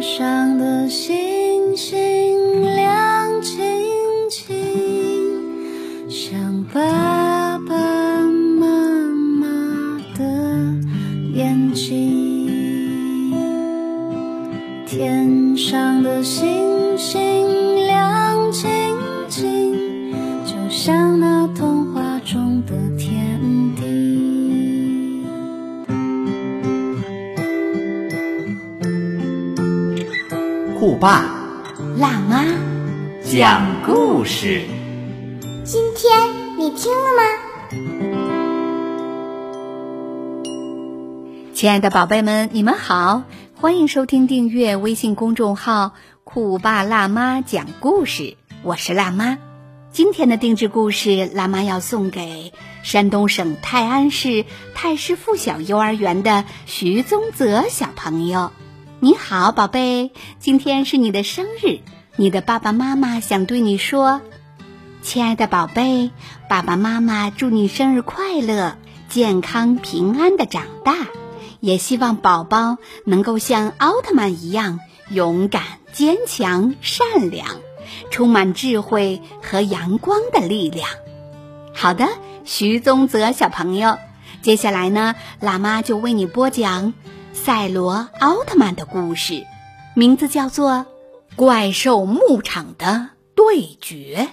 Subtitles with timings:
[0.00, 3.58] 上的星星亮晶
[4.30, 7.74] 晶，像爸爸
[8.58, 8.66] 妈
[9.40, 10.24] 妈的
[11.34, 12.48] 眼睛。
[14.86, 18.68] 天上的星星亮晶
[19.28, 20.12] 晶，
[20.44, 22.74] 就像那童话中的
[31.00, 31.24] 爸
[31.96, 32.44] 辣妈，
[33.22, 34.64] 讲故事。
[35.64, 37.22] 今天你听了吗？
[41.54, 43.22] 亲爱的宝贝们，你们好，
[43.54, 45.92] 欢迎收听订阅微信公众号
[46.24, 49.38] “酷爸辣妈讲故事”，我是辣妈。
[49.92, 52.52] 今天的定制故事，辣妈要送给
[52.82, 58.50] 山东省泰安市泰师附小幼儿园的徐宗泽小朋友。
[59.00, 61.78] 你好，宝贝，今天是你的生日，
[62.16, 64.20] 你的爸爸妈妈想对你说
[65.02, 66.10] ：“亲爱的宝贝，
[66.48, 68.76] 爸爸妈妈祝你生日快乐，
[69.08, 71.06] 健康平安的长大。”
[71.60, 75.62] 也希望宝宝能够像奥特曼一样勇敢、
[75.92, 77.46] 坚强、善良，
[78.10, 80.88] 充满智慧和阳光的力量。
[81.72, 82.08] 好的，
[82.44, 83.96] 徐宗泽小朋友，
[84.42, 86.94] 接下来呢，辣妈就为你播讲
[87.44, 89.46] 赛罗奥特曼的故事，
[89.94, 90.70] 名字叫做
[91.36, 94.28] 《怪兽牧场的对决》。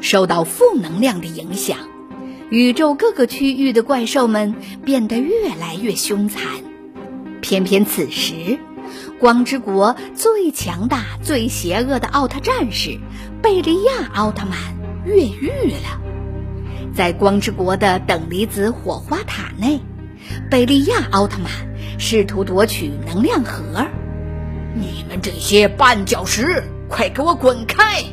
[0.00, 1.78] 受到负能量的影响。
[2.50, 4.54] 宇宙各个区域的怪兽们
[4.84, 6.42] 变得越来越凶残，
[7.40, 8.58] 偏偏此时，
[9.18, 12.98] 光之国最强大、最邪恶的奥特战士
[13.40, 14.58] 贝利亚奥特曼
[15.06, 16.13] 越狱了。
[16.94, 19.80] 在光之国的等离子火花塔内，
[20.48, 21.50] 贝利亚奥特曼
[21.98, 23.84] 试图夺取能量核。
[24.74, 28.04] 你们这些绊脚石，快给我滚开！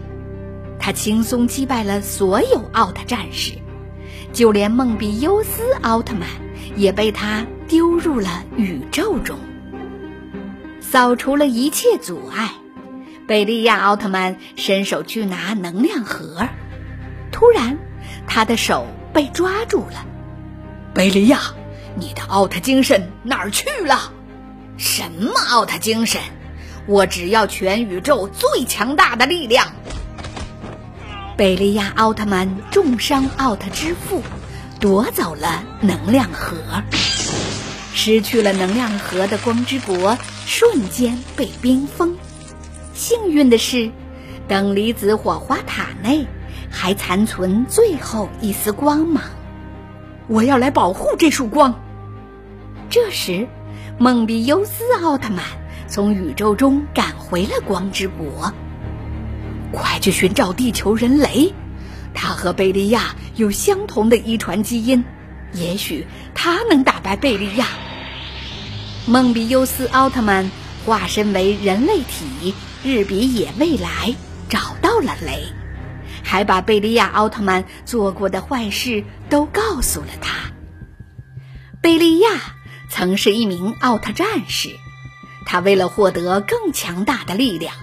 [0.80, 3.54] 他轻松击败了所有奥特战士。
[4.34, 6.28] 就连梦比优斯奥特曼
[6.76, 9.38] 也被他丢入了宇宙中，
[10.80, 12.52] 扫除了一切阻碍。
[13.28, 16.48] 贝利亚奥特曼伸手去拿能量核，
[17.32, 17.78] 突然，
[18.28, 20.06] 他的手被抓住了。
[20.94, 21.40] 贝利亚，
[21.96, 24.12] 你的奥特精神哪儿去了？
[24.78, 26.22] 什么奥特精神？
[26.88, 29.68] 我只要全宇宙最强大的力量！
[31.38, 34.22] 贝利亚奥特曼重伤奥特之父，
[34.80, 36.58] 夺走了能量核。
[37.94, 42.18] 失去了能量核的光之国瞬间被冰封。
[42.94, 43.92] 幸运的是，
[44.48, 46.26] 等离子火花塔内
[46.72, 49.22] 还残存最后一丝光芒。
[50.28, 51.80] 我要来保护这束光。
[52.90, 53.48] 这时，
[54.00, 55.46] 梦比优斯奥特曼
[55.88, 58.52] 从宇宙中赶回了光之国。
[59.72, 61.54] 快去寻找地球人雷，
[62.14, 65.04] 他和贝利亚有相同的遗传基因，
[65.54, 67.68] 也许他能打败贝利亚。
[69.06, 70.52] 梦比优斯奥特曼
[70.86, 72.54] 化身为人类体
[72.84, 74.14] 日比野未来，
[74.50, 75.46] 找到了雷，
[76.32, 80.54] 还把贝利亚奥特曼做过的坏事都告诉了他。
[81.82, 82.30] 贝利亚
[82.90, 84.70] 曾是一名奥特战士，
[85.46, 87.74] 他为了获得更强大的力量。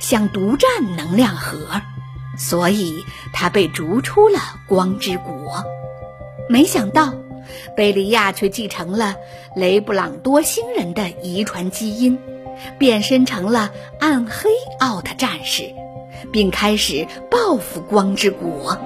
[0.00, 1.82] 想独占能量核，
[2.38, 3.04] 所以
[3.34, 5.62] 他被逐出了光之国。
[6.48, 7.12] 没想到，
[7.76, 9.16] 贝利亚却继承了
[9.54, 12.18] 雷布朗多星人的遗传基因，
[12.78, 13.70] 变身成了
[14.00, 14.48] 暗黑
[14.78, 15.74] 奥特战士，
[16.32, 18.78] 并开始报复光之国。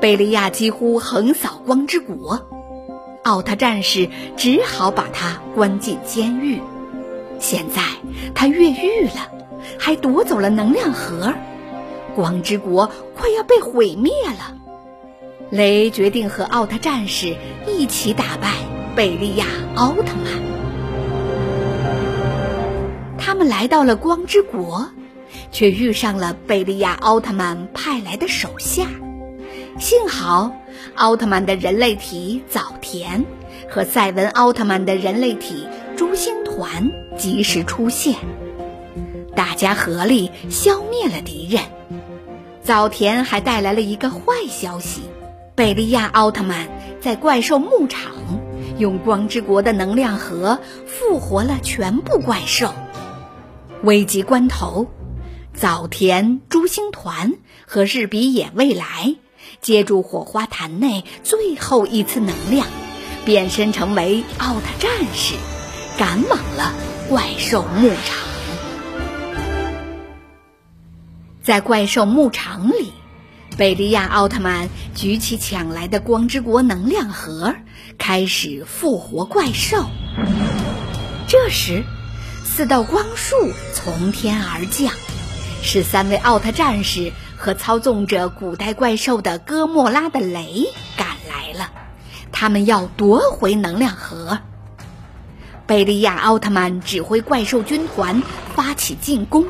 [0.00, 2.46] 贝利亚几乎横扫光之国，
[3.22, 6.60] 奥特战士只好把他关进监狱。
[7.38, 7.82] 现在
[8.34, 9.28] 他越狱了。
[9.78, 11.34] 还夺走了能量核，
[12.14, 14.56] 光之国快要被毁灭了。
[15.50, 17.36] 雷决定和奥特战士
[17.66, 18.54] 一起打败
[18.96, 19.44] 贝利亚
[19.74, 20.32] 奥特曼。
[23.18, 24.88] 他们来到了光之国，
[25.50, 28.86] 却遇上了贝利亚奥特曼派来的手下。
[29.78, 30.52] 幸好，
[30.94, 33.24] 奥特曼的人类体早田
[33.68, 35.66] 和赛文奥特曼的人类体
[35.96, 38.16] 珠星团及时出现。
[39.34, 41.62] 大家合力消灭了敌人。
[42.62, 45.02] 早田还带来了一个坏消息：
[45.54, 46.68] 贝利亚奥特曼
[47.00, 48.12] 在怪兽牧场
[48.78, 52.72] 用光之国的能量核复活了全部怪兽。
[53.82, 54.86] 危急关头，
[55.60, 57.34] 早田、朱星团
[57.66, 59.16] 和日比野未来
[59.60, 62.66] 借助火花坛内最后一次能量，
[63.26, 65.34] 变身成为奥特战士，
[65.98, 66.72] 赶往了
[67.10, 68.16] 怪兽牧场。
[71.42, 72.94] 在怪兽牧场里，
[73.58, 77.54] 贝利亚奥特曼举起抢来的光之国能量盒，
[77.98, 79.84] 开始复活怪兽。
[81.28, 81.84] 这时，
[82.44, 83.36] 四道光束
[83.74, 84.90] 从天而降，
[85.62, 90.66] 是三位奥特战士和操纵着古代怪兽的哥莫拉的雷
[90.96, 91.70] 赶来了。
[92.32, 94.38] 他们要夺回能量盒。
[95.66, 98.22] 贝利亚奥特曼指挥怪兽军团
[98.56, 99.46] 发起进攻，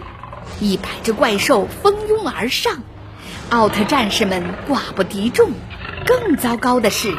[0.61, 2.83] 一百只怪兽蜂拥而上，
[3.49, 5.51] 奥特战士们寡不敌众。
[6.05, 7.15] 更糟糕的是，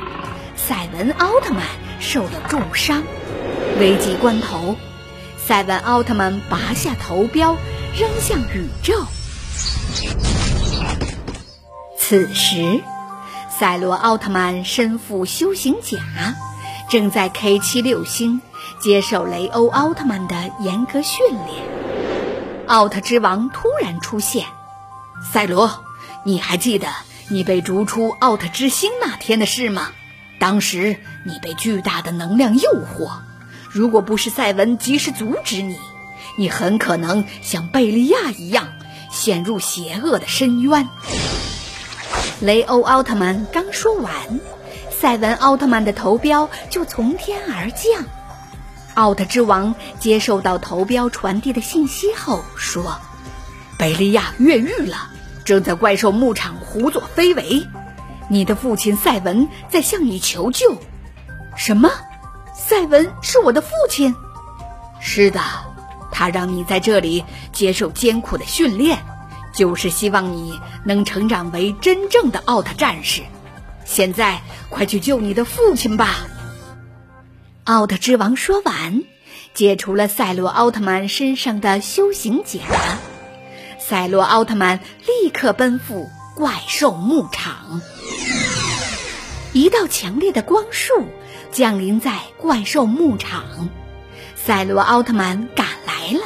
[0.55, 1.63] 赛文奥特曼
[1.99, 3.03] 受了重伤。
[3.79, 4.75] 危急关头，
[5.37, 7.57] 赛文奥特曼拔下头镖，
[7.93, 8.93] 扔向宇宙。
[11.97, 12.81] 此时，
[13.49, 15.97] 赛罗奥特曼身负修行甲，
[16.89, 18.41] 正在 K 七六星
[18.79, 21.63] 接受雷欧奥特曼的严格训练。
[22.67, 24.45] 奥特之王突然出现，
[25.31, 25.83] 赛罗，
[26.23, 26.87] 你还记得
[27.27, 29.89] 你被逐出奥特之星那天的事吗？
[30.39, 33.11] 当时你被巨大的能量诱惑。
[33.69, 35.77] 如果不是赛文及时阻止你，
[36.35, 38.69] 你很可能像贝利亚一样
[39.11, 40.87] 陷入邪恶的深渊。
[42.39, 44.13] 雷欧奥特曼刚说完，
[44.89, 48.05] 赛文奥特曼的头镖就从天而降。
[48.93, 52.99] 奥特之王接受到头镖传递的信息后说
[53.77, 55.09] ：“贝利亚越狱了，
[55.45, 57.65] 正在怪兽牧场胡作非为。
[58.29, 60.75] 你的父亲赛文在向你求救。”
[61.55, 61.89] 什么？
[62.53, 64.15] 赛文是我的父亲，
[64.99, 65.41] 是的，
[66.21, 68.99] 他让你在这里接受艰苦的训练，
[69.55, 73.23] 就是希望你能成长为真正的奥特战士。
[73.85, 74.39] 现在，
[74.69, 76.17] 快去救你的父亲吧！
[77.63, 79.01] 奥特之王说完，
[79.55, 82.59] 解除了赛罗奥特曼身上的修行甲，
[83.79, 87.81] 赛罗奥特曼立刻奔赴怪兽牧场。
[89.53, 91.07] 一道强烈的光束。
[91.51, 93.43] 降临在怪兽牧场，
[94.35, 95.67] 赛罗奥特曼赶
[96.13, 96.23] 了。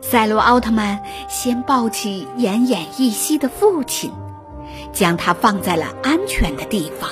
[0.00, 4.12] 赛罗奥特曼先抱起奄奄一息的父亲，
[4.92, 7.10] 将他放在了安全的地方。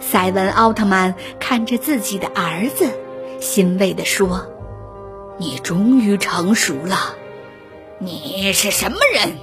[0.00, 2.90] 赛文奥特曼看着自己的儿子，
[3.40, 4.46] 欣慰地说
[5.38, 7.16] ：“你终于成熟了。”
[8.00, 9.36] 你是什么人？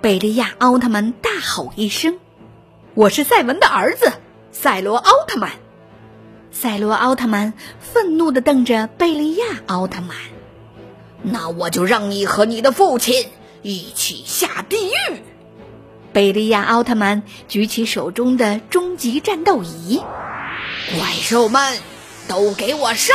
[0.00, 2.18] 贝利亚奥特曼大吼一声
[2.94, 4.12] ：“我是赛文的儿子。”
[4.52, 5.52] 赛罗奥特曼，
[6.58, 10.16] 赛罗奥特曼愤怒地瞪着贝利亚奥特曼。
[11.22, 13.28] 那我就让你和你的父亲
[13.60, 15.20] 一起下地狱！
[16.14, 20.00] 贝利亚奥特曼举起手中的终极战斗仪，
[20.98, 21.78] 怪兽们
[22.26, 23.14] 都给我上！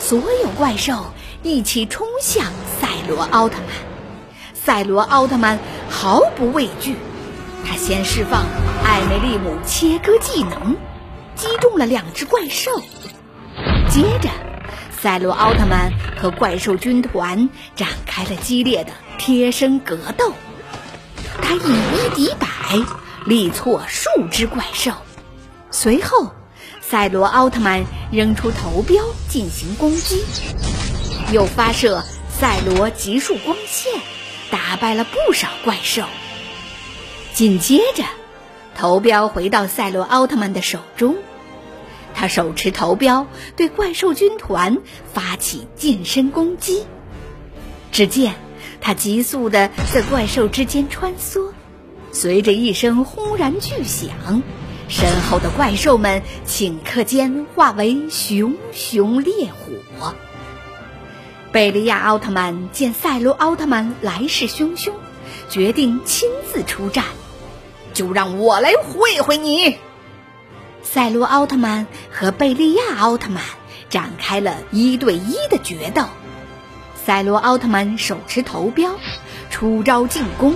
[0.00, 1.12] 所有怪兽
[1.44, 2.46] 一起冲向
[2.80, 3.68] 赛罗奥特曼。
[4.52, 6.96] 赛罗奥特曼毫不畏惧。
[7.64, 8.46] 他先释放
[8.84, 10.76] 艾梅利姆切割技能，
[11.38, 12.70] 击中了两只怪兽。
[13.88, 14.28] 接着，
[14.90, 15.90] 赛罗奥特曼
[16.20, 20.34] 和怪兽军团展开了激烈的贴身格斗。
[21.40, 22.48] 他以一敌百，
[23.24, 24.92] 力挫数只怪兽。
[25.70, 26.32] 随后，
[26.80, 30.24] 赛罗奥特曼扔出头镖进行攻击，
[31.32, 33.92] 又发射赛罗极速光线，
[34.50, 36.02] 打败了不少怪兽。
[37.32, 38.02] 紧接着，
[38.78, 41.16] 头镖回到赛罗奥特曼的手中，
[42.14, 44.78] 他手持头镖对怪兽军团
[45.12, 46.84] 发起近身攻击。
[47.90, 48.36] 只见
[48.80, 51.50] 他急速的在怪兽之间穿梭，
[52.12, 54.44] 随着一声轰然巨响，
[54.86, 60.14] 身后的怪兽们顷刻间化为熊熊烈火。
[61.50, 64.92] 贝利亚奥特曼见赛罗奥特曼来势汹汹，
[65.50, 67.04] 决定亲自出战。
[67.98, 69.76] 就让我来会会你！
[70.84, 73.42] 赛罗奥特曼和贝利亚奥特曼
[73.90, 76.04] 展开了一对一的决斗。
[76.94, 78.94] 赛罗奥特曼手持头镖，
[79.50, 80.52] 出招进攻；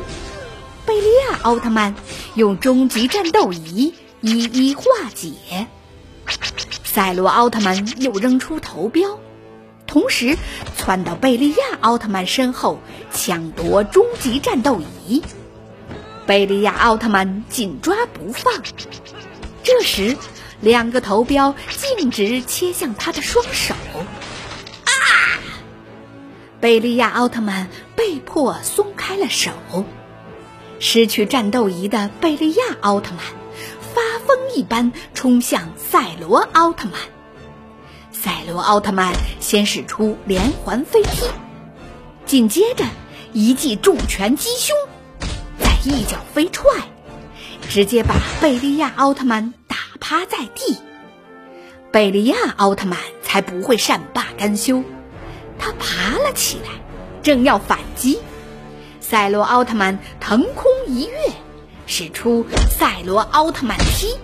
[0.87, 1.97] 贝利亚奥特曼
[2.37, 5.67] 用终极战斗仪一一化解。
[6.85, 9.19] 赛罗奥特曼又扔出头镖，
[9.89, 10.39] 同时
[10.77, 12.79] 窜到贝利亚奥特曼身后
[13.13, 15.25] 抢夺终极战斗仪。
[16.27, 18.63] 贝利亚奥特曼紧抓不放，
[19.65, 20.17] 这时，
[20.61, 23.75] 两个头镖径直切向他的双手。
[24.85, 24.91] 啊！
[26.61, 29.51] 贝利亚奥特曼被迫松开了手。
[30.79, 33.25] 失去战斗仪的贝利亚奥特曼
[33.81, 37.01] 发疯一般冲向赛罗奥特曼。
[38.13, 41.27] 赛罗奥特曼先使出连环飞踢，
[42.27, 42.85] 紧接着
[43.33, 44.77] 一记重拳击胸，
[45.85, 46.71] 一脚飞踹，
[47.69, 50.77] 直接把贝利亚奥特曼打趴在地。
[51.91, 54.85] 贝利亚奥特曼才不会善罢甘休，
[55.59, 56.71] 他爬了起来，
[57.23, 58.21] 正要反击。
[59.01, 61.33] 赛罗奥特曼腾空一跃，
[61.87, 64.17] 使出赛罗奥特曼踢，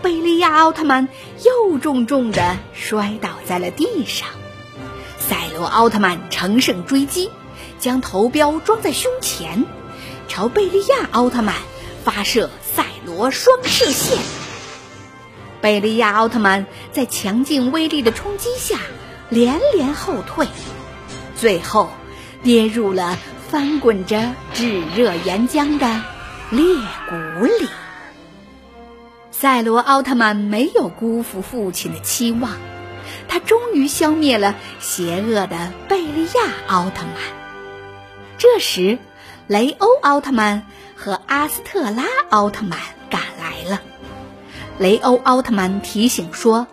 [0.00, 1.08] 贝利亚奥特曼
[1.44, 4.28] 又重重的摔倒在了地上。
[5.18, 7.30] 赛罗奥特曼乘胜追击，
[7.80, 9.66] 将头镖装在胸前，
[10.36, 11.54] 朝贝利亚奥特曼
[12.04, 14.18] 发射赛罗双射线。
[15.62, 18.78] 贝利亚奥特曼在强劲威力的冲击下
[19.30, 20.46] 连连后退，
[21.36, 21.88] 最后
[22.42, 23.16] 跌入了。
[23.48, 26.02] 翻滚着炙热岩浆的
[26.50, 26.62] 裂
[27.08, 27.68] 谷里，
[29.30, 32.50] 赛罗奥特曼没有辜负父亲的期望，
[33.26, 37.14] 他终于消灭了邪恶的贝利亚奥特曼。
[38.36, 38.98] 这时，
[39.48, 43.80] 雷欧奥特曼和阿斯特拉奥特曼赶来了。
[44.78, 46.66] 雷欧奥特曼提醒说：“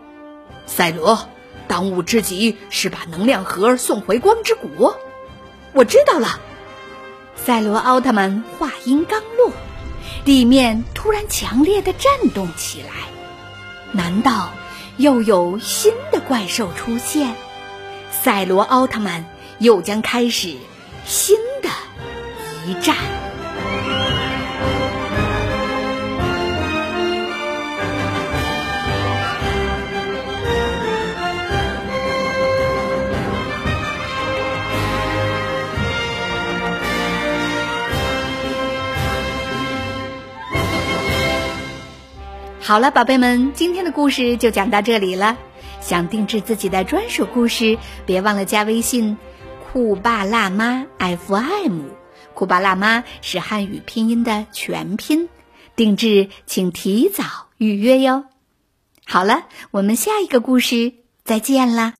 [0.66, 1.30] 赛罗，
[1.68, 4.92] 当务之急是把能量核送回光之谷。”
[5.74, 6.40] 我知道了。
[7.36, 9.52] 赛罗奥特曼话音刚落，
[10.26, 12.90] 地面突然强烈的震动起来。
[13.92, 14.50] 难道
[14.98, 17.36] 又有新的怪兽出现？
[18.10, 19.26] 赛罗奥特曼
[19.60, 20.56] 又将开始
[21.06, 21.70] 新的
[22.68, 22.96] 一战。
[42.66, 45.38] 好了，宝贝们，今天的故事就讲到这里了。
[45.82, 49.18] 想定制自己的专属故事，别忘了加微信
[49.72, 52.03] “酷爸辣妈 FM”。
[52.34, 55.30] 库巴辣妈是汉语拼音的全拼，
[55.76, 57.24] 定制请提早
[57.58, 58.26] 预约哟。
[59.06, 60.94] 好了，我们下一个故事
[61.26, 61.92] 再见啦。